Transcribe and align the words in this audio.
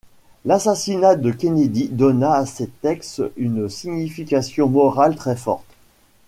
L'assassinat 0.45 1.15
de 1.15 1.29
Kennedy 1.31 1.87
donna 1.87 2.33
à 2.33 2.47
ces 2.47 2.65
textes 2.65 3.21
une 3.37 3.69
signification 3.69 4.67
morale 4.67 5.15
très 5.15 5.35
forte. 5.35 5.75